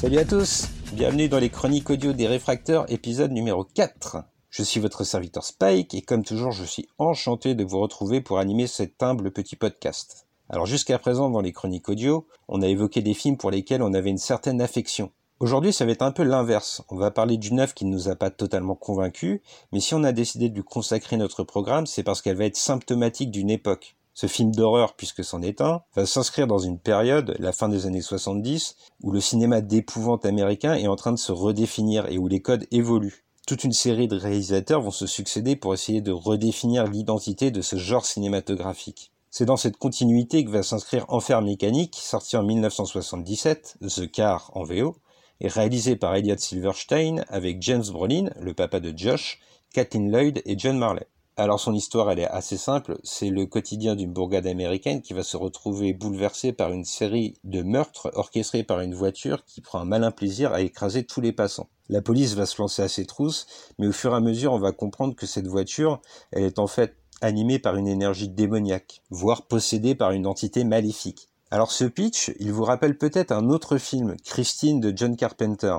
Salut 0.00 0.16
à 0.16 0.24
tous, 0.24 0.66
bienvenue 0.94 1.28
dans 1.28 1.38
les 1.38 1.50
chroniques 1.50 1.90
audio 1.90 2.14
des 2.14 2.26
réfracteurs, 2.26 2.90
épisode 2.90 3.32
numéro 3.32 3.64
4. 3.64 4.24
Je 4.48 4.62
suis 4.62 4.80
votre 4.80 5.04
serviteur 5.04 5.44
Spike 5.44 5.92
et 5.92 6.00
comme 6.00 6.24
toujours 6.24 6.52
je 6.52 6.64
suis 6.64 6.88
enchanté 6.96 7.54
de 7.54 7.64
vous 7.64 7.80
retrouver 7.80 8.22
pour 8.22 8.38
animer 8.38 8.66
cet 8.66 9.02
humble 9.02 9.30
petit 9.30 9.56
podcast. 9.56 10.26
Alors 10.48 10.64
jusqu'à 10.64 10.98
présent 10.98 11.28
dans 11.28 11.42
les 11.42 11.52
chroniques 11.52 11.90
audio, 11.90 12.26
on 12.48 12.62
a 12.62 12.66
évoqué 12.66 13.02
des 13.02 13.12
films 13.12 13.36
pour 13.36 13.50
lesquels 13.50 13.82
on 13.82 13.92
avait 13.92 14.08
une 14.08 14.16
certaine 14.16 14.62
affection. 14.62 15.12
Aujourd'hui 15.38 15.74
ça 15.74 15.84
va 15.84 15.92
être 15.92 16.00
un 16.00 16.12
peu 16.12 16.22
l'inverse, 16.22 16.80
on 16.88 16.96
va 16.96 17.10
parler 17.10 17.36
d'une 17.36 17.60
œuvre 17.60 17.74
qui 17.74 17.84
ne 17.84 17.92
nous 17.92 18.08
a 18.08 18.16
pas 18.16 18.30
totalement 18.30 18.76
convaincus, 18.76 19.42
mais 19.70 19.80
si 19.80 19.94
on 19.94 20.02
a 20.02 20.12
décidé 20.12 20.48
de 20.48 20.54
lui 20.54 20.64
consacrer 20.64 21.18
notre 21.18 21.44
programme 21.44 21.84
c'est 21.84 22.04
parce 22.04 22.22
qu'elle 22.22 22.38
va 22.38 22.46
être 22.46 22.56
symptomatique 22.56 23.30
d'une 23.30 23.50
époque. 23.50 23.96
Ce 24.20 24.26
film 24.26 24.54
d'horreur, 24.54 24.96
puisque 24.96 25.24
c'en 25.24 25.40
est 25.40 25.62
un, 25.62 25.80
va 25.96 26.04
s'inscrire 26.04 26.46
dans 26.46 26.58
une 26.58 26.78
période, 26.78 27.34
la 27.38 27.52
fin 27.52 27.70
des 27.70 27.86
années 27.86 28.02
70, 28.02 28.76
où 29.02 29.12
le 29.12 29.20
cinéma 29.20 29.62
d'épouvante 29.62 30.26
américain 30.26 30.74
est 30.74 30.88
en 30.88 30.96
train 30.96 31.12
de 31.12 31.18
se 31.18 31.32
redéfinir 31.32 32.06
et 32.10 32.18
où 32.18 32.28
les 32.28 32.42
codes 32.42 32.66
évoluent. 32.70 33.24
Toute 33.46 33.64
une 33.64 33.72
série 33.72 34.08
de 34.08 34.18
réalisateurs 34.18 34.82
vont 34.82 34.90
se 34.90 35.06
succéder 35.06 35.56
pour 35.56 35.72
essayer 35.72 36.02
de 36.02 36.12
redéfinir 36.12 36.86
l'identité 36.86 37.50
de 37.50 37.62
ce 37.62 37.76
genre 37.76 38.04
cinématographique. 38.04 39.10
C'est 39.30 39.46
dans 39.46 39.56
cette 39.56 39.78
continuité 39.78 40.44
que 40.44 40.50
va 40.50 40.62
s'inscrire 40.62 41.06
Enfer 41.08 41.40
mécanique, 41.40 41.96
sorti 41.98 42.36
en 42.36 42.42
1977, 42.42 43.78
The 43.80 44.10
Car 44.10 44.50
en 44.54 44.64
VO, 44.64 44.96
et 45.40 45.48
réalisé 45.48 45.96
par 45.96 46.14
Elliot 46.14 46.36
Silverstein 46.36 47.24
avec 47.30 47.62
James 47.62 47.86
Brolin, 47.90 48.28
le 48.38 48.52
papa 48.52 48.80
de 48.80 48.92
Josh, 48.94 49.40
Kathleen 49.72 50.12
Lloyd 50.12 50.42
et 50.44 50.58
John 50.58 50.76
Marley. 50.76 51.06
Alors 51.40 51.58
son 51.58 51.72
histoire, 51.72 52.10
elle 52.10 52.18
est 52.18 52.28
assez 52.28 52.58
simple. 52.58 52.98
C'est 53.02 53.30
le 53.30 53.46
quotidien 53.46 53.96
d'une 53.96 54.12
bourgade 54.12 54.46
américaine 54.46 55.00
qui 55.00 55.14
va 55.14 55.22
se 55.22 55.38
retrouver 55.38 55.94
bouleversée 55.94 56.52
par 56.52 56.70
une 56.70 56.84
série 56.84 57.38
de 57.44 57.62
meurtres 57.62 58.10
orchestrés 58.12 58.62
par 58.62 58.80
une 58.80 58.94
voiture 58.94 59.46
qui 59.46 59.62
prend 59.62 59.80
un 59.80 59.86
malin 59.86 60.10
plaisir 60.10 60.52
à 60.52 60.60
écraser 60.60 61.04
tous 61.04 61.22
les 61.22 61.32
passants. 61.32 61.70
La 61.88 62.02
police 62.02 62.34
va 62.34 62.44
se 62.44 62.60
lancer 62.60 62.82
à 62.82 62.88
ses 62.88 63.06
trousses, 63.06 63.46
mais 63.78 63.86
au 63.86 63.92
fur 63.92 64.12
et 64.12 64.16
à 64.16 64.20
mesure, 64.20 64.52
on 64.52 64.58
va 64.58 64.72
comprendre 64.72 65.16
que 65.16 65.24
cette 65.24 65.46
voiture, 65.46 66.02
elle 66.30 66.44
est 66.44 66.58
en 66.58 66.66
fait 66.66 66.94
animée 67.22 67.58
par 67.58 67.76
une 67.76 67.88
énergie 67.88 68.28
démoniaque, 68.28 69.00
voire 69.08 69.46
possédée 69.46 69.94
par 69.94 70.10
une 70.10 70.26
entité 70.26 70.64
maléfique. 70.64 71.30
Alors 71.50 71.72
ce 71.72 71.86
pitch, 71.86 72.32
il 72.38 72.52
vous 72.52 72.64
rappelle 72.64 72.98
peut-être 72.98 73.32
un 73.32 73.48
autre 73.48 73.78
film, 73.78 74.14
Christine 74.26 74.78
de 74.78 74.92
John 74.94 75.16
Carpenter. 75.16 75.78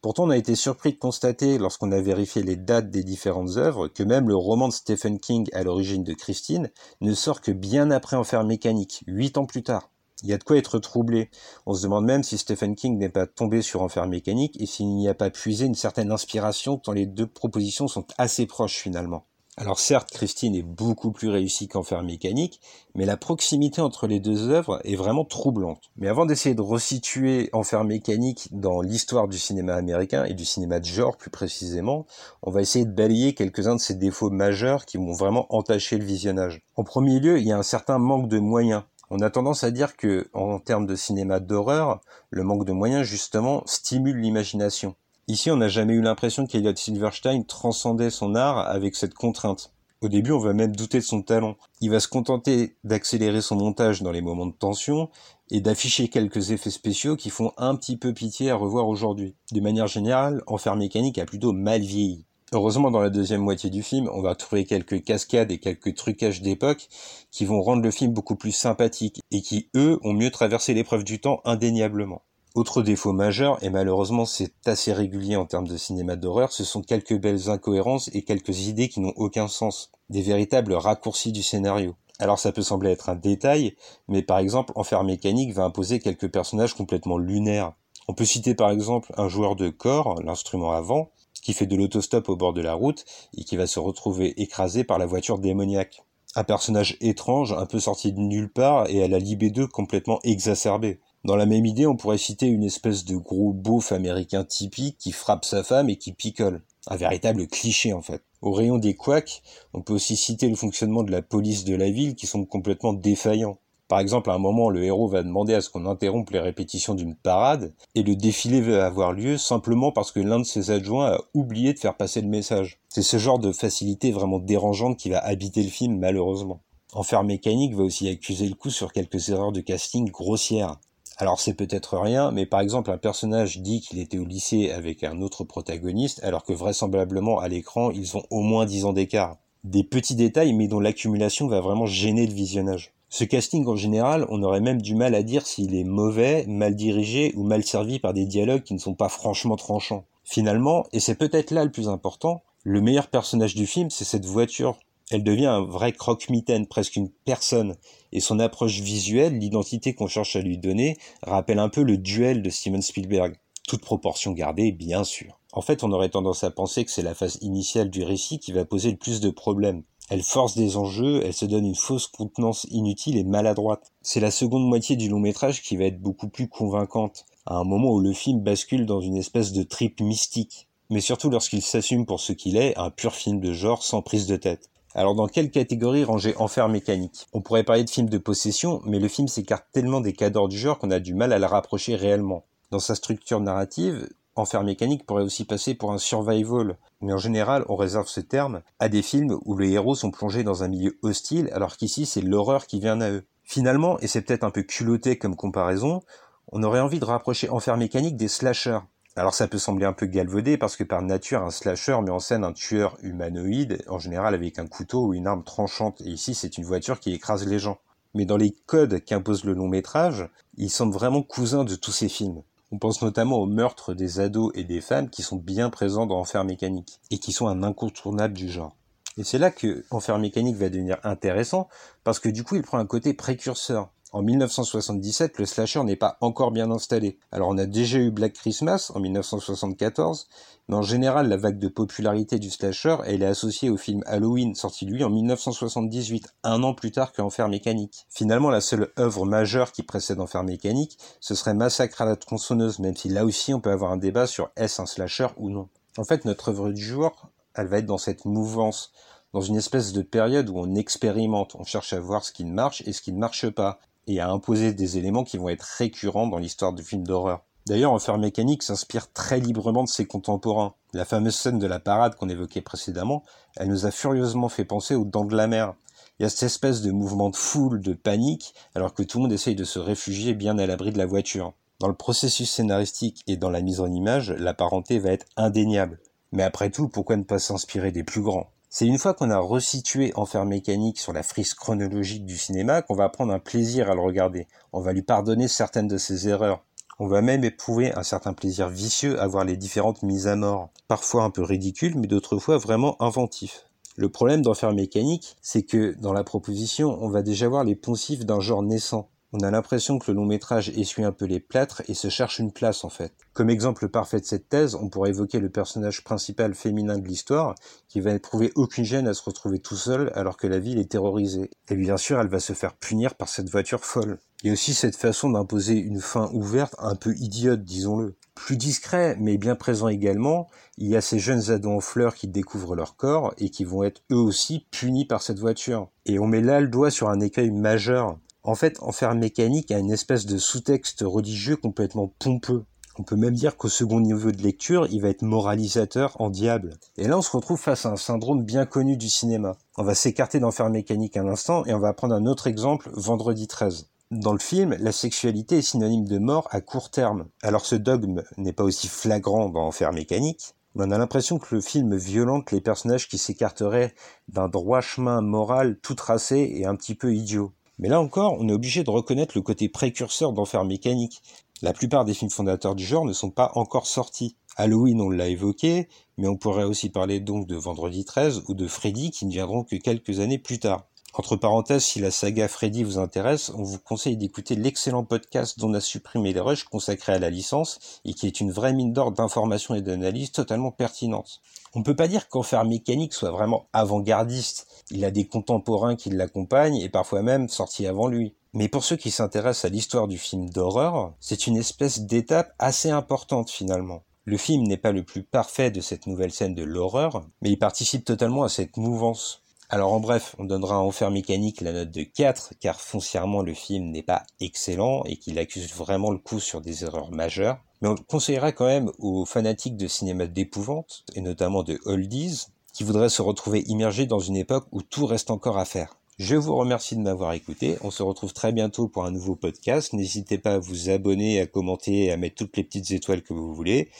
Pourtant, 0.00 0.26
on 0.26 0.30
a 0.30 0.36
été 0.36 0.54
surpris 0.54 0.92
de 0.92 0.98
constater, 0.98 1.58
lorsqu'on 1.58 1.90
a 1.90 2.00
vérifié 2.00 2.44
les 2.44 2.54
dates 2.54 2.88
des 2.90 3.02
différentes 3.02 3.56
œuvres, 3.56 3.88
que 3.88 4.04
même 4.04 4.28
le 4.28 4.36
roman 4.36 4.68
de 4.68 4.72
Stephen 4.72 5.18
King 5.18 5.48
à 5.52 5.64
l'origine 5.64 6.04
de 6.04 6.14
Christine 6.14 6.70
ne 7.00 7.14
sort 7.14 7.40
que 7.40 7.50
bien 7.50 7.90
après 7.90 8.16
Enfer 8.16 8.44
mécanique, 8.44 9.02
huit 9.08 9.38
ans 9.38 9.46
plus 9.46 9.64
tard. 9.64 9.90
Il 10.22 10.28
y 10.28 10.32
a 10.32 10.38
de 10.38 10.44
quoi 10.44 10.56
être 10.56 10.78
troublé. 10.78 11.30
On 11.66 11.74
se 11.74 11.82
demande 11.82 12.04
même 12.04 12.24
si 12.24 12.38
Stephen 12.38 12.74
King 12.74 12.98
n'est 12.98 13.08
pas 13.08 13.26
tombé 13.26 13.62
sur 13.62 13.82
Enfer 13.82 14.06
mécanique 14.06 14.60
et 14.60 14.66
s'il 14.66 14.88
n'y 14.88 15.08
a 15.08 15.14
pas 15.14 15.30
puisé 15.30 15.66
une 15.66 15.74
certaine 15.76 16.12
inspiration 16.12 16.76
tant 16.76 16.92
les 16.92 17.06
deux 17.06 17.26
propositions 17.26 17.86
sont 17.86 18.06
assez 18.18 18.46
proches 18.46 18.78
finalement. 18.78 19.27
Alors 19.60 19.80
certes, 19.80 20.12
Christine 20.12 20.54
est 20.54 20.62
beaucoup 20.62 21.10
plus 21.10 21.30
réussie 21.30 21.66
qu'Enfer 21.66 22.04
mécanique, 22.04 22.60
mais 22.94 23.04
la 23.04 23.16
proximité 23.16 23.80
entre 23.80 24.06
les 24.06 24.20
deux 24.20 24.50
œuvres 24.50 24.80
est 24.84 24.94
vraiment 24.94 25.24
troublante. 25.24 25.90
Mais 25.96 26.06
avant 26.06 26.26
d'essayer 26.26 26.54
de 26.54 26.60
resituer 26.60 27.50
Enfer 27.52 27.82
mécanique 27.82 28.50
dans 28.52 28.82
l'histoire 28.82 29.26
du 29.26 29.36
cinéma 29.36 29.74
américain 29.74 30.24
et 30.26 30.34
du 30.34 30.44
cinéma 30.44 30.78
de 30.78 30.84
genre 30.84 31.16
plus 31.16 31.30
précisément, 31.30 32.06
on 32.44 32.52
va 32.52 32.60
essayer 32.60 32.84
de 32.84 32.92
balayer 32.92 33.34
quelques-uns 33.34 33.74
de 33.74 33.80
ces 33.80 33.96
défauts 33.96 34.30
majeurs 34.30 34.86
qui 34.86 34.96
vont 34.96 35.12
vraiment 35.12 35.52
entacher 35.52 35.98
le 35.98 36.04
visionnage. 36.04 36.62
En 36.76 36.84
premier 36.84 37.18
lieu, 37.18 37.40
il 37.40 37.44
y 37.48 37.50
a 37.50 37.58
un 37.58 37.64
certain 37.64 37.98
manque 37.98 38.28
de 38.28 38.38
moyens. 38.38 38.84
On 39.10 39.22
a 39.22 39.30
tendance 39.30 39.64
à 39.64 39.72
dire 39.72 39.96
que, 39.96 40.28
en 40.34 40.60
termes 40.60 40.86
de 40.86 40.94
cinéma 40.94 41.40
d'horreur, 41.40 42.00
le 42.30 42.44
manque 42.44 42.64
de 42.64 42.72
moyens 42.72 43.04
justement 43.04 43.64
stimule 43.66 44.20
l'imagination. 44.20 44.94
Ici, 45.30 45.50
on 45.50 45.58
n'a 45.58 45.68
jamais 45.68 45.92
eu 45.92 46.00
l'impression 46.00 46.46
qu'Eliot 46.46 46.74
Silverstein 46.74 47.42
transcendait 47.42 48.08
son 48.08 48.34
art 48.34 48.66
avec 48.66 48.96
cette 48.96 49.12
contrainte. 49.12 49.74
Au 50.00 50.08
début, 50.08 50.32
on 50.32 50.38
va 50.38 50.54
même 50.54 50.74
douter 50.74 51.00
de 51.00 51.04
son 51.04 51.20
talent. 51.20 51.56
Il 51.82 51.90
va 51.90 52.00
se 52.00 52.08
contenter 52.08 52.76
d'accélérer 52.82 53.42
son 53.42 53.56
montage 53.56 54.00
dans 54.00 54.10
les 54.10 54.22
moments 54.22 54.46
de 54.46 54.54
tension 54.54 55.10
et 55.50 55.60
d'afficher 55.60 56.08
quelques 56.08 56.50
effets 56.50 56.70
spéciaux 56.70 57.14
qui 57.14 57.28
font 57.28 57.52
un 57.58 57.76
petit 57.76 57.98
peu 57.98 58.14
pitié 58.14 58.48
à 58.48 58.56
revoir 58.56 58.88
aujourd'hui. 58.88 59.34
De 59.52 59.60
manière 59.60 59.86
générale, 59.86 60.42
Enfer 60.46 60.76
Mécanique 60.76 61.18
a 61.18 61.26
plutôt 61.26 61.52
mal 61.52 61.82
vieilli. 61.82 62.24
Heureusement, 62.52 62.90
dans 62.90 63.02
la 63.02 63.10
deuxième 63.10 63.42
moitié 63.42 63.68
du 63.68 63.82
film, 63.82 64.08
on 64.14 64.22
va 64.22 64.34
trouver 64.34 64.64
quelques 64.64 65.04
cascades 65.04 65.50
et 65.50 65.58
quelques 65.58 65.94
trucages 65.94 66.40
d'époque 66.40 66.88
qui 67.30 67.44
vont 67.44 67.60
rendre 67.60 67.82
le 67.82 67.90
film 67.90 68.14
beaucoup 68.14 68.36
plus 68.36 68.52
sympathique 68.52 69.20
et 69.30 69.42
qui, 69.42 69.68
eux, 69.76 69.98
ont 70.04 70.14
mieux 70.14 70.30
traversé 70.30 70.72
l'épreuve 70.72 71.04
du 71.04 71.20
temps 71.20 71.42
indéniablement. 71.44 72.22
Autre 72.58 72.82
défaut 72.82 73.12
majeur, 73.12 73.62
et 73.62 73.70
malheureusement 73.70 74.24
c'est 74.24 74.52
assez 74.66 74.92
régulier 74.92 75.36
en 75.36 75.46
termes 75.46 75.68
de 75.68 75.76
cinéma 75.76 76.16
d'horreur, 76.16 76.50
ce 76.50 76.64
sont 76.64 76.82
quelques 76.82 77.16
belles 77.16 77.50
incohérences 77.50 78.10
et 78.14 78.22
quelques 78.22 78.66
idées 78.66 78.88
qui 78.88 78.98
n'ont 78.98 79.12
aucun 79.14 79.46
sens, 79.46 79.92
des 80.10 80.22
véritables 80.22 80.72
raccourcis 80.72 81.30
du 81.30 81.44
scénario. 81.44 81.94
Alors 82.18 82.40
ça 82.40 82.50
peut 82.50 82.62
sembler 82.62 82.90
être 82.90 83.10
un 83.10 83.14
détail, 83.14 83.76
mais 84.08 84.22
par 84.22 84.38
exemple 84.38 84.72
Enfer 84.74 85.04
Mécanique 85.04 85.54
va 85.54 85.62
imposer 85.62 86.00
quelques 86.00 86.26
personnages 86.32 86.74
complètement 86.74 87.16
lunaires. 87.16 87.74
On 88.08 88.12
peut 88.12 88.24
citer 88.24 88.56
par 88.56 88.72
exemple 88.72 89.12
un 89.16 89.28
joueur 89.28 89.54
de 89.54 89.68
corps, 89.68 90.20
l'instrument 90.24 90.72
avant, 90.72 91.10
qui 91.40 91.52
fait 91.52 91.66
de 91.66 91.76
l'autostop 91.76 92.28
au 92.28 92.34
bord 92.34 92.54
de 92.54 92.60
la 92.60 92.74
route 92.74 93.04
et 93.36 93.44
qui 93.44 93.56
va 93.56 93.68
se 93.68 93.78
retrouver 93.78 94.34
écrasé 94.42 94.82
par 94.82 94.98
la 94.98 95.06
voiture 95.06 95.38
démoniaque. 95.38 96.02
Un 96.34 96.42
personnage 96.42 96.96
étrange, 97.00 97.52
un 97.52 97.66
peu 97.66 97.78
sorti 97.78 98.12
de 98.12 98.18
nulle 98.18 98.52
part 98.52 98.90
et 98.90 99.04
à 99.04 99.06
la 99.06 99.20
libido 99.20 99.68
complètement 99.68 100.18
exacerbée. 100.24 100.98
Dans 101.24 101.36
la 101.36 101.46
même 101.46 101.66
idée, 101.66 101.86
on 101.86 101.96
pourrait 101.96 102.18
citer 102.18 102.46
une 102.46 102.62
espèce 102.62 103.04
de 103.04 103.16
gros 103.16 103.52
beauf 103.52 103.92
américain 103.92 104.44
typique 104.44 104.98
qui 104.98 105.12
frappe 105.12 105.44
sa 105.44 105.64
femme 105.64 105.90
et 105.90 105.96
qui 105.96 106.12
picole. 106.12 106.62
Un 106.86 106.96
véritable 106.96 107.46
cliché 107.48 107.92
en 107.92 108.02
fait. 108.02 108.22
Au 108.40 108.52
rayon 108.52 108.78
des 108.78 108.94
couacs, 108.94 109.42
on 109.74 109.82
peut 109.82 109.94
aussi 109.94 110.16
citer 110.16 110.48
le 110.48 110.54
fonctionnement 110.54 111.02
de 111.02 111.10
la 111.10 111.22
police 111.22 111.64
de 111.64 111.74
la 111.74 111.90
ville 111.90 112.14
qui 112.14 112.26
sont 112.26 112.44
complètement 112.44 112.92
défaillants. 112.92 113.58
Par 113.88 114.00
exemple, 114.00 114.30
à 114.30 114.34
un 114.34 114.38
moment, 114.38 114.68
le 114.68 114.84
héros 114.84 115.08
va 115.08 115.22
demander 115.22 115.54
à 115.54 115.62
ce 115.62 115.70
qu'on 115.70 115.86
interrompe 115.86 116.30
les 116.30 116.40
répétitions 116.40 116.94
d'une 116.94 117.16
parade, 117.16 117.72
et 117.94 118.02
le 118.02 118.14
défilé 118.14 118.60
va 118.60 118.84
avoir 118.86 119.12
lieu 119.12 119.38
simplement 119.38 119.92
parce 119.92 120.12
que 120.12 120.20
l'un 120.20 120.38
de 120.38 120.44
ses 120.44 120.70
adjoints 120.70 121.12
a 121.12 121.20
oublié 121.32 121.72
de 121.72 121.78
faire 121.78 121.96
passer 121.96 122.20
le 122.20 122.28
message. 122.28 122.80
C'est 122.90 123.02
ce 123.02 123.16
genre 123.16 123.38
de 123.38 123.50
facilité 123.50 124.12
vraiment 124.12 124.40
dérangeante 124.40 124.98
qui 124.98 125.08
va 125.08 125.18
habiter 125.18 125.62
le 125.62 125.70
film, 125.70 125.98
malheureusement. 125.98 126.60
Enfer 126.92 127.24
Mécanique 127.24 127.74
va 127.74 127.82
aussi 127.82 128.08
accuser 128.08 128.46
le 128.48 128.54
coup 128.54 128.70
sur 128.70 128.92
quelques 128.92 129.30
erreurs 129.30 129.52
de 129.52 129.60
casting 129.62 130.10
grossières. 130.10 130.76
Alors 131.20 131.40
c'est 131.40 131.54
peut-être 131.54 131.98
rien, 131.98 132.30
mais 132.30 132.46
par 132.46 132.60
exemple 132.60 132.92
un 132.92 132.96
personnage 132.96 133.58
dit 133.58 133.80
qu'il 133.80 133.98
était 133.98 134.18
au 134.18 134.24
lycée 134.24 134.70
avec 134.70 135.02
un 135.02 135.20
autre 135.20 135.42
protagoniste, 135.42 136.22
alors 136.22 136.44
que 136.44 136.52
vraisemblablement 136.52 137.40
à 137.40 137.48
l'écran 137.48 137.90
ils 137.90 138.16
ont 138.16 138.22
au 138.30 138.40
moins 138.40 138.66
10 138.66 138.84
ans 138.84 138.92
d'écart. 138.92 139.36
Des 139.64 139.82
petits 139.82 140.14
détails, 140.14 140.52
mais 140.52 140.68
dont 140.68 140.78
l'accumulation 140.78 141.48
va 141.48 141.60
vraiment 141.60 141.86
gêner 141.86 142.24
le 142.24 142.32
visionnage. 142.32 142.92
Ce 143.08 143.24
casting 143.24 143.66
en 143.66 143.74
général, 143.74 144.26
on 144.28 144.44
aurait 144.44 144.60
même 144.60 144.80
du 144.80 144.94
mal 144.94 145.16
à 145.16 145.24
dire 145.24 145.44
s'il 145.44 145.74
est 145.74 145.82
mauvais, 145.82 146.44
mal 146.46 146.76
dirigé 146.76 147.32
ou 147.34 147.42
mal 147.42 147.64
servi 147.64 147.98
par 147.98 148.14
des 148.14 148.24
dialogues 148.24 148.62
qui 148.62 148.74
ne 148.74 148.78
sont 148.78 148.94
pas 148.94 149.08
franchement 149.08 149.56
tranchants. 149.56 150.04
Finalement, 150.22 150.86
et 150.92 151.00
c'est 151.00 151.16
peut-être 151.16 151.50
là 151.50 151.64
le 151.64 151.72
plus 151.72 151.88
important, 151.88 152.42
le 152.62 152.80
meilleur 152.80 153.08
personnage 153.08 153.56
du 153.56 153.66
film, 153.66 153.90
c'est 153.90 154.04
cette 154.04 154.26
voiture 154.26 154.78
elle 155.10 155.24
devient 155.24 155.46
un 155.46 155.64
vrai 155.64 155.92
croque-mitaine, 155.92 156.66
presque 156.66 156.96
une 156.96 157.10
personne. 157.10 157.76
Et 158.12 158.20
son 158.20 158.38
approche 158.38 158.80
visuelle, 158.80 159.38
l'identité 159.38 159.94
qu'on 159.94 160.06
cherche 160.06 160.36
à 160.36 160.40
lui 160.40 160.58
donner, 160.58 160.98
rappelle 161.22 161.58
un 161.58 161.70
peu 161.70 161.82
le 161.82 161.96
duel 161.96 162.42
de 162.42 162.50
Steven 162.50 162.82
Spielberg. 162.82 163.36
Toute 163.66 163.80
proportion 163.80 164.32
gardée, 164.32 164.72
bien 164.72 165.04
sûr. 165.04 165.38
En 165.52 165.62
fait, 165.62 165.82
on 165.82 165.92
aurait 165.92 166.10
tendance 166.10 166.44
à 166.44 166.50
penser 166.50 166.84
que 166.84 166.90
c'est 166.90 167.02
la 167.02 167.14
phase 167.14 167.38
initiale 167.40 167.90
du 167.90 168.02
récit 168.02 168.38
qui 168.38 168.52
va 168.52 168.64
poser 168.64 168.90
le 168.90 168.96
plus 168.96 169.20
de 169.20 169.30
problèmes. 169.30 169.82
Elle 170.10 170.22
force 170.22 170.56
des 170.56 170.76
enjeux, 170.76 171.22
elle 171.24 171.34
se 171.34 171.44
donne 171.44 171.66
une 171.66 171.74
fausse 171.74 172.06
contenance 172.06 172.66
inutile 172.70 173.18
et 173.18 173.24
maladroite. 173.24 173.92
C'est 174.00 174.20
la 174.20 174.30
seconde 174.30 174.66
moitié 174.66 174.96
du 174.96 175.08
long 175.08 175.20
métrage 175.20 175.62
qui 175.62 175.76
va 175.76 175.84
être 175.84 176.00
beaucoup 176.00 176.28
plus 176.28 176.48
convaincante, 176.48 177.26
à 177.44 177.56
un 177.56 177.64
moment 177.64 177.92
où 177.92 178.00
le 178.00 178.12
film 178.12 178.40
bascule 178.40 178.86
dans 178.86 179.00
une 179.00 179.16
espèce 179.16 179.52
de 179.52 179.62
trip 179.62 180.00
mystique. 180.00 180.68
Mais 180.90 181.00
surtout 181.00 181.28
lorsqu'il 181.28 181.60
s'assume 181.60 182.06
pour 182.06 182.20
ce 182.20 182.32
qu'il 182.32 182.56
est, 182.56 182.76
un 182.78 182.90
pur 182.90 183.14
film 183.14 183.40
de 183.40 183.52
genre 183.52 183.82
sans 183.82 184.00
prise 184.00 184.26
de 184.26 184.36
tête. 184.36 184.70
Alors 184.94 185.14
dans 185.14 185.26
quelle 185.26 185.50
catégorie 185.50 186.04
ranger 186.04 186.34
Enfer 186.38 186.68
mécanique? 186.68 187.26
On 187.32 187.42
pourrait 187.42 187.62
parler 187.62 187.84
de 187.84 187.90
film 187.90 188.08
de 188.08 188.18
possession, 188.18 188.80
mais 188.86 188.98
le 188.98 189.08
film 189.08 189.28
s'écarte 189.28 189.66
tellement 189.70 190.00
des 190.00 190.14
cadres 190.14 190.48
du 190.48 190.58
genre 190.58 190.78
qu'on 190.78 190.90
a 190.90 190.98
du 190.98 191.14
mal 191.14 191.32
à 191.32 191.38
la 191.38 191.46
rapprocher 191.46 191.94
réellement. 191.94 192.44
Dans 192.70 192.78
sa 192.78 192.94
structure 192.94 193.40
narrative, 193.40 194.08
Enfer 194.34 194.64
mécanique 194.64 195.04
pourrait 195.04 195.24
aussi 195.24 195.44
passer 195.44 195.74
pour 195.74 195.92
un 195.92 195.98
survival, 195.98 196.78
mais 197.02 197.12
en 197.12 197.18
général 197.18 197.64
on 197.68 197.76
réserve 197.76 198.08
ce 198.08 198.20
terme 198.20 198.62
à 198.78 198.88
des 198.88 199.02
films 199.02 199.38
où 199.44 199.58
les 199.58 199.72
héros 199.72 199.94
sont 199.94 200.10
plongés 200.10 200.42
dans 200.42 200.62
un 200.62 200.68
milieu 200.68 200.96
hostile 201.02 201.50
alors 201.52 201.76
qu'ici 201.76 202.06
c'est 202.06 202.22
l'horreur 202.22 202.66
qui 202.66 202.80
vient 202.80 203.00
à 203.00 203.10
eux. 203.10 203.24
Finalement, 203.44 203.98
et 204.00 204.06
c'est 204.06 204.22
peut-être 204.22 204.44
un 204.44 204.50
peu 204.50 204.62
culotté 204.62 205.18
comme 205.18 205.36
comparaison, 205.36 206.02
on 206.50 206.62
aurait 206.62 206.80
envie 206.80 207.00
de 207.00 207.04
rapprocher 207.04 207.50
Enfer 207.50 207.76
mécanique 207.76 208.16
des 208.16 208.28
slashers, 208.28 208.80
alors 209.18 209.34
ça 209.34 209.48
peut 209.48 209.58
sembler 209.58 209.84
un 209.84 209.92
peu 209.92 210.06
galvaudé 210.06 210.56
parce 210.56 210.76
que 210.76 210.84
par 210.84 211.02
nature 211.02 211.42
un 211.42 211.50
slasher 211.50 211.98
met 212.02 212.10
en 212.10 212.20
scène 212.20 212.44
un 212.44 212.52
tueur 212.52 212.96
humanoïde, 213.02 213.82
en 213.88 213.98
général 213.98 214.32
avec 214.34 214.60
un 214.60 214.66
couteau 214.66 215.06
ou 215.06 215.14
une 215.14 215.26
arme 215.26 215.42
tranchante, 215.42 216.00
et 216.00 216.08
ici 216.08 216.34
c'est 216.34 216.56
une 216.56 216.64
voiture 216.64 217.00
qui 217.00 217.12
écrase 217.12 217.46
les 217.46 217.58
gens. 217.58 217.78
Mais 218.14 218.24
dans 218.24 218.36
les 218.36 218.54
codes 218.66 219.04
qu'impose 219.04 219.44
le 219.44 219.54
long 219.54 219.68
métrage, 219.68 220.28
il 220.56 220.70
semble 220.70 220.94
vraiment 220.94 221.22
cousin 221.22 221.64
de 221.64 221.74
tous 221.74 221.90
ces 221.90 222.08
films. 222.08 222.42
On 222.70 222.78
pense 222.78 223.02
notamment 223.02 223.38
aux 223.38 223.46
meurtres 223.46 223.92
des 223.92 224.20
ados 224.20 224.52
et 224.54 224.62
des 224.62 224.80
femmes 224.80 225.10
qui 225.10 225.22
sont 225.22 225.36
bien 225.36 225.68
présents 225.68 226.06
dans 226.06 226.20
Enfer 226.20 226.44
Mécanique 226.44 227.00
et 227.10 227.18
qui 227.18 227.32
sont 227.32 227.48
un 227.48 227.62
incontournable 227.62 228.34
du 228.34 228.48
genre. 228.48 228.76
Et 229.16 229.24
c'est 229.24 229.38
là 229.38 229.50
que 229.50 229.84
Enfer 229.90 230.18
Mécanique 230.18 230.56
va 230.56 230.68
devenir 230.68 230.98
intéressant 231.02 231.68
parce 232.04 232.20
que 232.20 232.28
du 232.28 232.44
coup 232.44 232.54
il 232.54 232.62
prend 232.62 232.78
un 232.78 232.86
côté 232.86 233.14
précurseur. 233.14 233.90
En 234.10 234.22
1977, 234.22 235.36
le 235.36 235.44
slasher 235.44 235.84
n'est 235.84 235.94
pas 235.94 236.16
encore 236.22 236.50
bien 236.50 236.70
installé. 236.70 237.18
Alors 237.30 237.48
on 237.48 237.58
a 237.58 237.66
déjà 237.66 237.98
eu 237.98 238.10
Black 238.10 238.32
Christmas 238.32 238.90
en 238.94 239.00
1974, 239.00 240.28
mais 240.68 240.76
en 240.76 240.82
général 240.82 241.28
la 241.28 241.36
vague 241.36 241.58
de 241.58 241.68
popularité 241.68 242.38
du 242.38 242.48
slasher, 242.48 242.96
elle 243.04 243.22
est 243.22 243.26
associée 243.26 243.68
au 243.68 243.76
film 243.76 244.02
Halloween 244.06 244.54
sorti 244.54 244.86
lui 244.86 245.04
en 245.04 245.10
1978, 245.10 246.34
un 246.42 246.62
an 246.62 246.72
plus 246.72 246.90
tard 246.90 247.12
qu'Enfer 247.12 247.50
Mécanique. 247.50 248.06
Finalement 248.08 248.48
la 248.48 248.62
seule 248.62 248.90
œuvre 248.98 249.26
majeure 249.26 249.72
qui 249.72 249.82
précède 249.82 250.20
Enfer 250.20 250.42
Mécanique, 250.42 250.98
ce 251.20 251.34
serait 251.34 251.52
Massacre 251.52 252.00
à 252.00 252.06
la 252.06 252.16
tronçonneuse, 252.16 252.78
même 252.78 252.96
si 252.96 253.10
là 253.10 253.26
aussi 253.26 253.52
on 253.52 253.60
peut 253.60 253.72
avoir 253.72 253.92
un 253.92 253.98
débat 253.98 254.26
sur 254.26 254.50
est-ce 254.56 254.80
un 254.80 254.86
slasher 254.86 255.28
ou 255.36 255.50
non. 255.50 255.68
En 255.98 256.04
fait 256.04 256.24
notre 256.24 256.48
œuvre 256.48 256.70
du 256.70 256.82
jour, 256.82 257.28
elle 257.54 257.66
va 257.66 257.76
être 257.76 257.86
dans 257.86 257.98
cette 257.98 258.24
mouvance 258.24 258.90
dans 259.34 259.40
une 259.42 259.56
espèce 259.56 259.92
de 259.92 260.02
période 260.02 260.48
où 260.48 260.58
on 260.58 260.74
expérimente, 260.74 261.54
on 261.54 261.64
cherche 261.64 261.92
à 261.92 262.00
voir 262.00 262.24
ce 262.24 262.32
qui 262.32 262.44
marche 262.44 262.82
et 262.86 262.92
ce 262.92 263.02
qui 263.02 263.12
ne 263.12 263.18
marche 263.18 263.50
pas, 263.50 263.78
et 264.08 264.20
à 264.20 264.30
imposer 264.30 264.72
des 264.72 264.98
éléments 264.98 265.22
qui 265.22 265.38
vont 265.38 265.48
être 265.48 265.62
récurrents 265.62 266.26
dans 266.26 266.38
l'histoire 266.38 266.72
du 266.72 266.82
film 266.82 267.06
d'horreur. 267.06 267.44
D'ailleurs, 267.66 267.92
Enfer 267.92 268.16
Mécanique 268.18 268.62
s'inspire 268.62 269.12
très 269.12 269.38
librement 269.38 269.84
de 269.84 269.88
ses 269.88 270.06
contemporains. 270.06 270.74
La 270.94 271.04
fameuse 271.04 271.36
scène 271.36 271.58
de 271.58 271.66
la 271.66 271.78
parade 271.78 272.14
qu'on 272.14 272.30
évoquait 272.30 272.62
précédemment, 272.62 273.22
elle 273.56 273.68
nous 273.68 273.84
a 273.84 273.90
furieusement 273.90 274.48
fait 274.48 274.64
penser 274.64 274.94
aux 274.94 275.04
Dents 275.04 275.26
de 275.26 275.36
la 275.36 275.46
Mer. 275.46 275.74
Il 276.18 276.22
y 276.22 276.26
a 276.26 276.30
cette 276.30 276.44
espèce 276.44 276.80
de 276.80 276.90
mouvement 276.90 277.28
de 277.28 277.36
foule, 277.36 277.80
de 277.80 277.92
panique, 277.92 278.54
alors 278.74 278.94
que 278.94 279.02
tout 279.02 279.18
le 279.18 279.24
monde 279.24 279.32
essaye 279.32 279.54
de 279.54 279.64
se 279.64 279.78
réfugier 279.78 280.32
bien 280.32 280.58
à 280.58 280.66
l'abri 280.66 280.92
de 280.92 280.98
la 280.98 281.06
voiture. 281.06 281.52
Dans 281.78 281.88
le 281.88 281.94
processus 281.94 282.50
scénaristique 282.50 283.22
et 283.26 283.36
dans 283.36 283.50
la 283.50 283.60
mise 283.60 283.80
en 283.80 283.92
image, 283.92 284.32
la 284.32 284.54
parenté 284.54 284.98
va 284.98 285.10
être 285.10 285.26
indéniable. 285.36 286.00
Mais 286.32 286.42
après 286.42 286.70
tout, 286.70 286.88
pourquoi 286.88 287.16
ne 287.16 287.22
pas 287.22 287.38
s'inspirer 287.38 287.92
des 287.92 288.02
plus 288.02 288.22
grands? 288.22 288.50
C'est 288.70 288.86
une 288.86 288.98
fois 288.98 289.14
qu'on 289.14 289.30
a 289.30 289.38
resitué 289.38 290.12
Enfer 290.14 290.44
Mécanique 290.44 290.98
sur 290.98 291.14
la 291.14 291.22
frise 291.22 291.54
chronologique 291.54 292.26
du 292.26 292.36
cinéma 292.36 292.82
qu'on 292.82 292.94
va 292.94 293.08
prendre 293.08 293.32
un 293.32 293.38
plaisir 293.38 293.90
à 293.90 293.94
le 293.94 294.02
regarder. 294.02 294.46
On 294.74 294.80
va 294.80 294.92
lui 294.92 295.02
pardonner 295.02 295.48
certaines 295.48 295.88
de 295.88 295.96
ses 295.96 296.28
erreurs. 296.28 296.62
On 296.98 297.06
va 297.06 297.22
même 297.22 297.44
éprouver 297.44 297.94
un 297.94 298.02
certain 298.02 298.34
plaisir 298.34 298.68
vicieux 298.68 299.18
à 299.20 299.26
voir 299.26 299.44
les 299.44 299.56
différentes 299.56 300.02
mises 300.02 300.26
à 300.26 300.36
mort, 300.36 300.68
parfois 300.86 301.22
un 301.22 301.30
peu 301.30 301.42
ridicules, 301.42 301.96
mais 301.96 302.08
d'autres 302.08 302.38
fois 302.38 302.58
vraiment 302.58 303.00
inventifs. 303.00 303.64
Le 303.96 304.10
problème 304.10 304.42
d'Enfer 304.42 304.72
Mécanique, 304.74 305.36
c'est 305.40 305.62
que 305.62 305.94
dans 306.00 306.12
la 306.12 306.22
proposition, 306.22 306.98
on 307.00 307.08
va 307.08 307.22
déjà 307.22 307.48
voir 307.48 307.64
les 307.64 307.74
poncifs 307.74 308.26
d'un 308.26 308.40
genre 308.40 308.62
naissant. 308.62 309.08
On 309.30 309.40
a 309.40 309.50
l'impression 309.50 309.98
que 309.98 310.10
le 310.10 310.16
long 310.16 310.24
métrage 310.24 310.70
essuie 310.70 311.04
un 311.04 311.12
peu 311.12 311.26
les 311.26 311.38
plâtres 311.38 311.82
et 311.86 311.92
se 311.92 312.08
cherche 312.08 312.38
une 312.38 312.50
place 312.50 312.82
en 312.82 312.88
fait. 312.88 313.12
Comme 313.34 313.50
exemple 313.50 313.90
parfait 313.90 314.20
de 314.20 314.24
cette 314.24 314.48
thèse, 314.48 314.74
on 314.74 314.88
pourrait 314.88 315.10
évoquer 315.10 315.38
le 315.38 315.50
personnage 315.50 316.02
principal 316.02 316.54
féminin 316.54 316.96
de 316.96 317.06
l'histoire, 317.06 317.54
qui 317.88 318.00
va 318.00 318.14
n'éprouver 318.14 318.52
aucune 318.54 318.84
gêne 318.84 319.06
à 319.06 319.12
se 319.12 319.22
retrouver 319.22 319.58
tout 319.58 319.76
seul 319.76 320.10
alors 320.14 320.38
que 320.38 320.46
la 320.46 320.58
ville 320.58 320.78
est 320.78 320.90
terrorisée. 320.90 321.50
Et 321.68 321.76
bien 321.76 321.98
sûr, 321.98 322.18
elle 322.18 322.28
va 322.28 322.40
se 322.40 322.54
faire 322.54 322.74
punir 322.74 323.16
par 323.16 323.28
cette 323.28 323.50
voiture 323.50 323.84
folle. 323.84 324.18
Il 324.42 324.46
y 324.46 324.50
a 324.50 324.54
aussi 324.54 324.72
cette 324.72 324.96
façon 324.96 325.28
d'imposer 325.28 325.74
une 325.74 326.00
fin 326.00 326.30
ouverte 326.32 326.74
un 326.78 326.94
peu 326.94 327.14
idiote, 327.14 327.64
disons-le. 327.64 328.16
Plus 328.34 328.56
discret, 328.56 329.14
mais 329.20 329.36
bien 329.36 329.56
présent 329.56 329.88
également, 329.88 330.48
il 330.78 330.88
y 330.88 330.96
a 330.96 331.02
ces 331.02 331.18
jeunes 331.18 331.50
ados 331.50 331.76
en 331.76 331.80
fleurs 331.80 332.14
qui 332.14 332.28
découvrent 332.28 332.76
leur 332.76 332.96
corps 332.96 333.34
et 333.36 333.50
qui 333.50 333.64
vont 333.64 333.82
être 333.82 334.00
eux 334.10 334.16
aussi 334.16 334.64
punis 334.70 335.04
par 335.04 335.20
cette 335.20 335.38
voiture. 335.38 335.90
Et 336.06 336.18
on 336.18 336.26
met 336.26 336.40
là 336.40 336.60
le 336.62 336.68
doigt 336.68 336.90
sur 336.90 337.10
un 337.10 337.20
écueil 337.20 337.50
majeur 337.50 338.16
en 338.44 338.54
fait, 338.54 338.78
Enfer 338.80 339.14
Mécanique 339.14 339.70
a 339.70 339.78
une 339.78 339.90
espèce 339.90 340.26
de 340.26 340.38
sous-texte 340.38 341.02
religieux 341.06 341.56
complètement 341.56 342.12
pompeux. 342.18 342.64
On 342.98 343.04
peut 343.04 343.16
même 343.16 343.34
dire 343.34 343.56
qu'au 343.56 343.68
second 343.68 344.00
niveau 344.00 344.32
de 344.32 344.42
lecture, 344.42 344.86
il 344.90 345.00
va 345.00 345.08
être 345.08 345.22
moralisateur 345.22 346.20
en 346.20 346.30
diable. 346.30 346.74
Et 346.96 347.06
là, 347.06 347.18
on 347.18 347.22
se 347.22 347.30
retrouve 347.30 347.60
face 347.60 347.86
à 347.86 347.90
un 347.90 347.96
syndrome 347.96 348.42
bien 348.42 348.66
connu 348.66 348.96
du 348.96 349.08
cinéma. 349.08 349.56
On 349.76 349.84
va 349.84 349.94
s'écarter 349.94 350.40
d'Enfer 350.40 350.68
Mécanique 350.70 351.16
un 351.16 351.28
instant 351.28 351.64
et 351.66 351.74
on 351.74 351.78
va 351.78 351.92
prendre 351.92 352.14
un 352.14 352.26
autre 352.26 352.48
exemple, 352.48 352.90
Vendredi 352.92 353.46
13. 353.46 353.86
Dans 354.10 354.32
le 354.32 354.38
film, 354.38 354.74
la 354.80 354.90
sexualité 354.90 355.58
est 355.58 355.62
synonyme 355.62 356.08
de 356.08 356.18
mort 356.18 356.48
à 356.50 356.60
court 356.60 356.90
terme. 356.90 357.26
Alors 357.42 357.66
ce 357.66 357.76
dogme 357.76 358.22
n'est 358.38 358.54
pas 358.54 358.64
aussi 358.64 358.88
flagrant 358.88 359.50
dans 359.50 359.66
Enfer 359.66 359.92
Mécanique, 359.92 360.54
mais 360.74 360.84
on 360.86 360.90
a 360.90 360.98
l'impression 360.98 361.38
que 361.38 361.54
le 361.54 361.60
film 361.60 361.94
violente 361.94 362.50
les 362.50 362.62
personnages 362.62 363.08
qui 363.08 363.18
s'écarteraient 363.18 363.94
d'un 364.28 364.48
droit 364.48 364.80
chemin 364.80 365.20
moral 365.20 365.78
tout 365.82 365.94
tracé 365.94 366.50
et 366.54 366.66
un 366.66 366.74
petit 366.74 366.94
peu 366.94 367.14
idiot. 367.14 367.52
Mais 367.78 367.88
là 367.88 368.00
encore, 368.00 368.36
on 368.38 368.48
est 368.48 368.52
obligé 368.52 368.82
de 368.82 368.90
reconnaître 368.90 369.36
le 369.36 369.42
côté 369.42 369.68
précurseur 369.68 370.32
d'enfer 370.32 370.64
mécanique. 370.64 371.22
La 371.62 371.72
plupart 371.72 372.04
des 372.04 372.14
films 372.14 372.30
fondateurs 372.30 372.74
du 372.74 372.84
genre 372.84 373.04
ne 373.04 373.12
sont 373.12 373.30
pas 373.30 373.52
encore 373.54 373.86
sortis. 373.86 374.36
Halloween, 374.56 375.00
on 375.00 375.10
l'a 375.10 375.28
évoqué, 375.28 375.88
mais 376.16 376.26
on 376.26 376.36
pourrait 376.36 376.64
aussi 376.64 376.90
parler 376.90 377.20
donc 377.20 377.46
de 377.46 377.56
Vendredi 377.56 378.04
13 378.04 378.42
ou 378.48 378.54
de 378.54 378.66
Freddy 378.66 379.10
qui 379.10 379.26
ne 379.26 379.30
viendront 379.30 379.62
que 379.62 379.76
quelques 379.76 380.18
années 380.18 380.38
plus 380.38 380.58
tard. 380.58 380.88
Entre 381.14 381.36
parenthèses, 381.36 381.84
si 381.84 382.00
la 382.00 382.10
saga 382.10 382.48
Freddy 382.48 382.84
vous 382.84 382.98
intéresse, 382.98 383.50
on 383.56 383.62
vous 383.62 383.78
conseille 383.78 384.16
d'écouter 384.16 384.54
l'excellent 384.54 385.04
podcast 385.04 385.58
dont 385.58 385.70
on 385.70 385.74
a 385.74 385.80
supprimé 385.80 386.32
les 386.32 386.40
rushs 386.40 386.64
consacré 386.64 387.12
à 387.12 387.18
la 387.18 387.30
licence 387.30 388.00
et 388.04 388.14
qui 388.14 388.26
est 388.26 388.40
une 388.40 388.52
vraie 388.52 388.74
mine 388.74 388.92
d'or 388.92 389.10
d'informations 389.10 389.74
et 389.74 389.80
d'analyses 389.80 390.32
totalement 390.32 390.70
pertinentes. 390.70 391.40
On 391.74 391.80
ne 391.80 391.84
peut 391.84 391.96
pas 391.96 392.08
dire 392.08 392.28
qu'Enfer 392.28 392.64
Mécanique 392.64 393.14
soit 393.14 393.30
vraiment 393.30 393.66
avant-gardiste. 393.72 394.66
Il 394.90 395.04
a 395.04 395.10
des 395.10 395.26
contemporains 395.26 395.96
qui 395.96 396.10
l'accompagnent 396.10 396.76
et 396.76 396.88
parfois 396.88 397.22
même 397.22 397.48
sortis 397.48 397.86
avant 397.86 398.06
lui. 398.06 398.34
Mais 398.52 398.68
pour 398.68 398.84
ceux 398.84 398.96
qui 398.96 399.10
s'intéressent 399.10 399.64
à 399.64 399.74
l'histoire 399.74 400.08
du 400.08 400.18
film 400.18 400.48
d'horreur, 400.50 401.14
c'est 401.20 401.46
une 401.46 401.56
espèce 401.56 402.00
d'étape 402.00 402.54
assez 402.58 402.90
importante 402.90 403.50
finalement. 403.50 404.02
Le 404.24 404.36
film 404.36 404.64
n'est 404.64 404.76
pas 404.76 404.92
le 404.92 405.04
plus 405.04 405.22
parfait 405.22 405.70
de 405.70 405.80
cette 405.80 406.06
nouvelle 406.06 406.32
scène 406.32 406.54
de 406.54 406.62
l'horreur, 406.62 407.24
mais 407.40 407.50
il 407.50 407.58
participe 407.58 408.04
totalement 408.04 408.44
à 408.44 408.48
cette 408.48 408.76
mouvance. 408.76 409.42
Alors 409.70 409.92
en 409.92 410.00
bref, 410.00 410.34
on 410.38 410.44
donnera 410.44 410.76
à 410.76 410.78
Enfer 410.78 411.10
Mécanique 411.10 411.60
la 411.60 411.72
note 411.72 411.90
de 411.90 412.02
4, 412.02 412.54
car 412.58 412.80
foncièrement 412.80 413.42
le 413.42 413.52
film 413.52 413.90
n'est 413.90 414.02
pas 414.02 414.22
excellent 414.40 415.02
et 415.04 415.16
qu'il 415.16 415.38
accuse 415.38 415.70
vraiment 415.74 416.10
le 416.10 416.16
coup 416.16 416.40
sur 416.40 416.62
des 416.62 416.84
erreurs 416.84 417.10
majeures. 417.10 417.58
Mais 417.82 417.88
on 417.88 417.92
le 417.92 418.00
conseillera 418.00 418.52
quand 418.52 418.66
même 418.66 418.90
aux 418.98 419.26
fanatiques 419.26 419.76
de 419.76 419.86
cinéma 419.86 420.26
d'épouvante, 420.26 421.04
et 421.14 421.20
notamment 421.20 421.62
de 421.62 421.78
oldies, 421.84 422.46
qui 422.72 422.82
voudraient 422.82 423.10
se 423.10 423.20
retrouver 423.20 423.60
immergés 423.66 424.06
dans 424.06 424.20
une 424.20 424.36
époque 424.36 424.66
où 424.72 424.80
tout 424.80 425.04
reste 425.04 425.30
encore 425.30 425.58
à 425.58 425.66
faire. 425.66 425.98
Je 426.18 426.34
vous 426.34 426.56
remercie 426.56 426.96
de 426.96 427.02
m'avoir 427.02 427.34
écouté. 427.34 427.76
On 427.82 427.90
se 427.90 428.02
retrouve 428.02 428.32
très 428.32 428.52
bientôt 428.52 428.88
pour 428.88 429.04
un 429.04 429.10
nouveau 429.10 429.36
podcast. 429.36 429.92
N'hésitez 429.92 430.38
pas 430.38 430.54
à 430.54 430.58
vous 430.58 430.88
abonner, 430.88 431.40
à 431.40 431.46
commenter, 431.46 432.10
à 432.10 432.16
mettre 432.16 432.36
toutes 432.36 432.56
les 432.56 432.64
petites 432.64 432.90
étoiles 432.90 433.22
que 433.22 433.34
vous 433.34 433.54
voulez. 433.54 433.90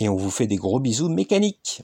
Et 0.00 0.08
on 0.08 0.16
vous 0.16 0.30
fait 0.30 0.46
des 0.46 0.56
gros 0.56 0.80
bisous 0.80 1.10
mécaniques. 1.10 1.82